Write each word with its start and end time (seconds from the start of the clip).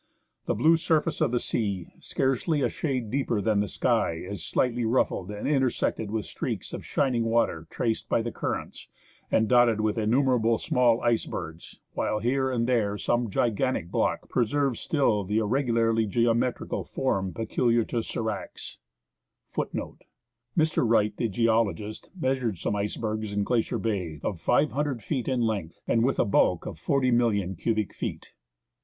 The 0.47 0.55
blue 0.55 0.77
surface 0.77 1.21
of 1.21 1.31
the 1.31 1.39
sea, 1.39 1.93
scarcely 1.99 2.63
a 2.63 2.69
shade 2.69 3.11
deeper 3.11 3.39
than 3.39 3.59
the 3.59 3.67
sky, 3.67 4.13
is 4.13 4.43
slightly 4.43 4.83
ruffled 4.83 5.29
and 5.29 5.47
intersected 5.47 6.09
with 6.09 6.25
streaks 6.25 6.73
of 6.73 6.83
shining 6.83 7.25
water 7.25 7.67
traced 7.69 8.09
by 8.09 8.23
the 8.23 8.31
currents, 8.31 8.87
and 9.29 9.47
dotted 9.47 9.79
with 9.79 9.99
innumerable 9.99 10.57
small 10.57 11.01
icebergs, 11.01 11.79
while 11.93 12.17
here 12.17 12.49
and 12.49 12.65
there 12.65 12.97
some 12.97 13.29
gigantic 13.29 13.91
block 13.91 14.27
preserves 14.27 14.79
still 14.79 15.23
the 15.23 15.37
irregularly 15.37 16.07
geometrical 16.07 16.83
form 16.83 17.31
peculiar 17.31 17.83
to 17.85 17.97
sdracs} 17.97 18.77
Some 19.51 19.65
^ 19.65 19.97
Mr. 20.57 20.83
Wright, 20.83 21.15
the 21.15 21.29
geologist, 21.29 22.09
measured 22.19 22.57
some 22.57 22.75
icebergs 22.75 23.33
in 23.33 23.43
Glacier 23.43 23.77
Bay, 23.77 24.19
of 24.23 24.39
500 24.39 25.03
feet 25.03 25.27
in 25.27 25.41
length 25.41 25.83
and 25.87 26.03
with 26.03 26.17
a 26.17 26.25
bulk 26.25 26.65
of 26.65 26.79
40,000,000 26.81 27.55
cubic 27.55 27.93
feet. 27.93 28.33